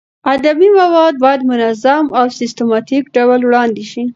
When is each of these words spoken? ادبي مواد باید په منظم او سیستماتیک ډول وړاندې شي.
ادبي 0.33 0.67
مواد 0.79 1.15
باید 1.23 1.41
په 1.43 1.47
منظم 1.51 2.03
او 2.19 2.25
سیستماتیک 2.39 3.03
ډول 3.15 3.41
وړاندې 3.45 3.83
شي. 3.91 4.03